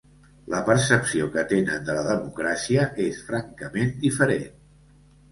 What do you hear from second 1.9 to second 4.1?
la democràcia és francament